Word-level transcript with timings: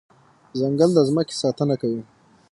ځنګل 0.59 0.89
د 0.95 0.99
ځمکې 1.09 1.35
ساتنه 1.41 1.75
کوي. 1.81 2.01